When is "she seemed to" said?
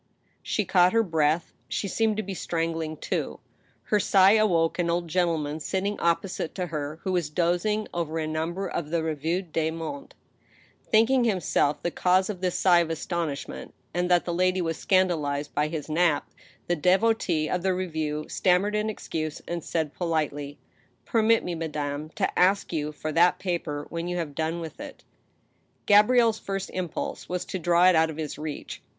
1.69-2.23